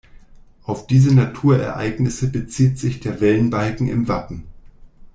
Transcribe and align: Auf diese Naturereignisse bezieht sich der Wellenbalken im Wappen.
Auf 0.63 0.87
diese 0.87 1.13
Naturereignisse 1.13 2.29
bezieht 2.31 2.79
sich 2.79 3.01
der 3.01 3.21
Wellenbalken 3.21 3.87
im 3.87 4.07
Wappen. 4.07 4.45